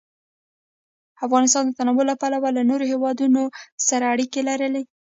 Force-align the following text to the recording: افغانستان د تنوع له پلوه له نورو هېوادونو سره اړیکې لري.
افغانستان 1.25 1.63
د 1.65 1.71
تنوع 1.77 2.03
له 2.11 2.15
پلوه 2.21 2.49
له 2.57 2.61
نورو 2.69 2.85
هېوادونو 2.91 3.41
سره 3.87 4.03
اړیکې 4.13 4.41
لري. 4.49 4.81